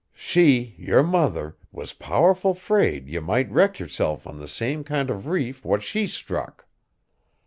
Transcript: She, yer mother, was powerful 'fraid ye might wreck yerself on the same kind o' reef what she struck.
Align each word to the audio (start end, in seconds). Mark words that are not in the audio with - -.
She, 0.15 0.73
yer 0.79 1.03
mother, 1.03 1.57
was 1.71 1.93
powerful 1.93 2.55
'fraid 2.55 3.07
ye 3.07 3.19
might 3.19 3.51
wreck 3.51 3.77
yerself 3.77 4.25
on 4.25 4.39
the 4.39 4.47
same 4.47 4.83
kind 4.83 5.11
o' 5.11 5.13
reef 5.13 5.63
what 5.63 5.83
she 5.83 6.07
struck. 6.07 6.65